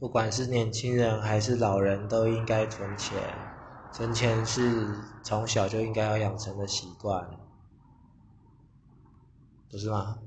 [0.00, 3.48] 不管是年轻人还是老人都应该存钱
[3.92, 7.30] 存钱是从小就应该要养成的习惯
[9.70, 10.18] 不是吗？